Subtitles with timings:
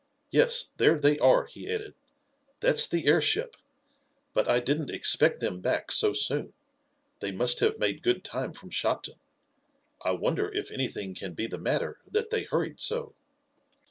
[0.31, 1.93] "Yes, there they are," he added.
[2.59, 3.55] "That's the airship,
[4.33, 6.53] but I didn't expect them back so soon.
[7.19, 9.19] They must have made good time from Shopton.
[10.03, 13.13] I wonder if anything can be the matter that they hurried so?"